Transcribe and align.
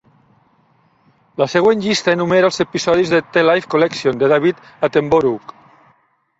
La 1.41 1.47
següent 1.55 1.83
llista 1.83 2.15
enumera 2.17 2.49
els 2.53 2.59
episodis 2.67 3.13
de 3.13 3.21
"The 3.37 3.45
Life 3.51 3.71
Collection", 3.77 4.21
de 4.25 4.33
David 4.35 4.67
Attenborough. 4.89 5.57